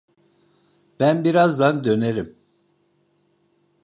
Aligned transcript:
Ben 0.99 1.23
birazdan 1.25 1.83
dönerim. 1.83 2.35